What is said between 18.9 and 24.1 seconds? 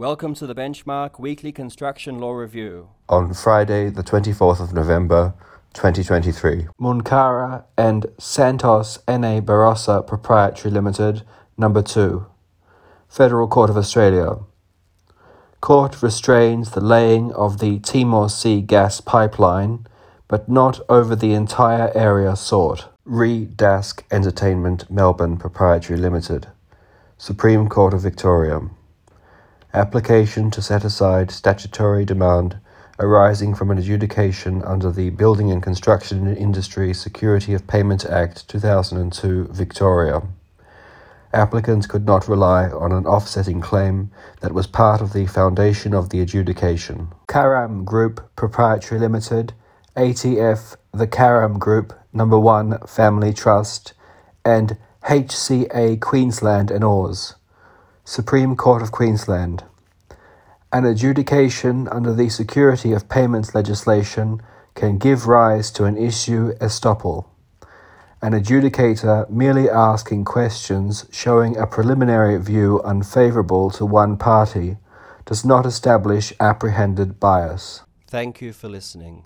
pipeline, but not over the entire area sought. Re Dask